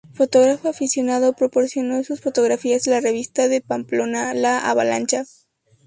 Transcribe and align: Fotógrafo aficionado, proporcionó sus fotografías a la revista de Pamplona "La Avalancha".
Fotógrafo 0.13 0.67
aficionado, 0.67 1.33
proporcionó 1.33 2.03
sus 2.03 2.21
fotografías 2.21 2.87
a 2.87 2.89
la 2.89 3.01
revista 3.01 3.47
de 3.47 3.61
Pamplona 3.61 4.33
"La 4.33 4.57
Avalancha". 4.57 5.25